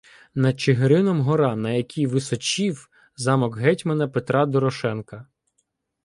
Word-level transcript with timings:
Над 0.33 0.57
Чигирином— 0.59 1.21
гора, 1.21 1.55
на 1.55 1.71
якій 1.71 2.07
височів 2.07 2.89
замок 3.15 3.57
гетьмана 3.57 4.07
Петра 4.07 4.45
Дорошенка. 4.45 5.25